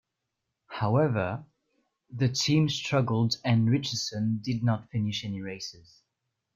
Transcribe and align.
However, 0.71 1.45
the 2.09 2.27
team 2.29 2.69
struggled, 2.69 3.35
and 3.45 3.67
Richeson 3.69 4.41
did 4.41 4.63
not 4.63 4.89
finish 4.89 5.23
any 5.23 5.43
races. 5.43 6.01